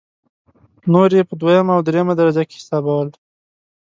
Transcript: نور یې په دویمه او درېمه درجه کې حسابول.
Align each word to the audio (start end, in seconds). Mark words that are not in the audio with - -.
نور 0.91 1.09
یې 1.17 1.23
په 1.29 1.33
دویمه 1.41 1.71
او 1.75 1.81
درېمه 1.87 2.13
درجه 2.19 2.43
کې 2.49 2.55
حسابول. 2.61 3.07